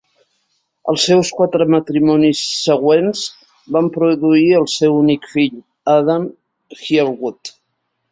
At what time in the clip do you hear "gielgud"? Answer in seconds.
6.81-7.53